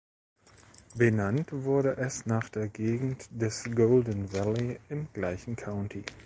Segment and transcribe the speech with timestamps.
[0.95, 6.03] Benannt wurde es nach der Gegend des Golden Valley im gleichen County.